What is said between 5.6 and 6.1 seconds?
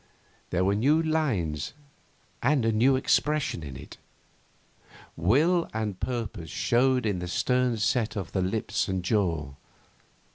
and